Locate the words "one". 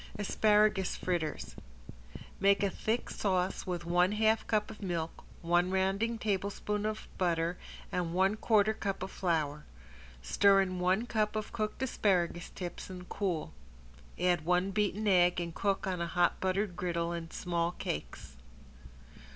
3.85-4.13, 5.43-5.69, 8.11-8.33, 10.79-11.05, 14.43-14.71